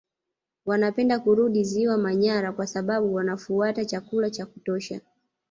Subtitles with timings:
[0.65, 4.99] Wanapenda kurudi Ziwa Manyara kwa sababu wanafuata chakula cha kutosha